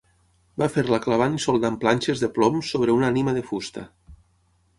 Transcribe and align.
Va 0.61 0.67
fer-la 0.75 0.99
clavant 1.03 1.35
i 1.39 1.43
soldant 1.45 1.77
planxes 1.83 2.25
de 2.25 2.31
plom 2.39 2.61
sobre 2.71 2.97
una 3.01 3.13
ànima 3.15 3.37
de 3.39 3.45
fusta. 3.53 3.87